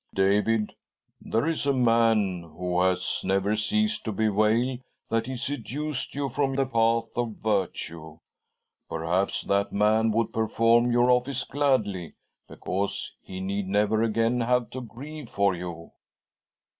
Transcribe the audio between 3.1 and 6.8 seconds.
never ceased to bewail that he seduced you from the